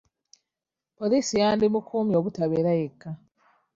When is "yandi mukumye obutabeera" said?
1.41-2.71